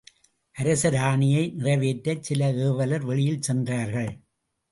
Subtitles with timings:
[0.55, 4.11] அரசர் ஆணையை நிறைவேற்றச் சில ஏவலர் வெளியில் சென்றார்கள்.